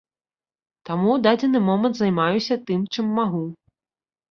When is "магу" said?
3.21-3.45